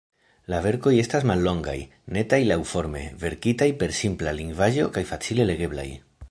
[0.51, 1.75] La verkoj estas mallongaj,
[2.17, 5.89] netaj laŭforme, verkitaj per simpla lingvaĵo kaj facile legeblaj.